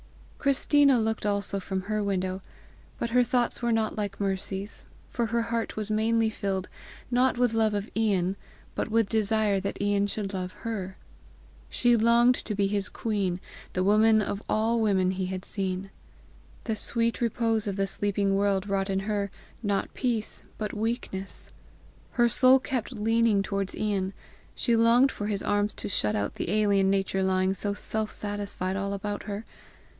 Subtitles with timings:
[0.39, 2.41] Christina looked also from her window,
[2.97, 6.67] but her thoughts were not like Mercy's, for her heart was mainly filled,
[7.11, 8.35] not with love of Ian,
[8.73, 10.97] but with desire that Ian should love her.
[11.69, 13.39] She longed to be his queen
[13.73, 15.91] the woman of all women he had seen.
[16.63, 19.29] The sweet repose of the sleeping world wrought in her
[19.61, 21.51] not peace, but weakness.
[22.13, 24.13] Her soul kept leaning towards Ian;
[24.55, 28.75] she longed for his arms to start out the alien nature lying so self satisfied
[28.75, 29.45] all about her.